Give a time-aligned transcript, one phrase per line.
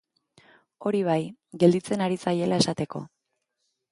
[0.89, 1.17] Hori bai,
[1.65, 3.05] gelditzen ari zaiela esateko.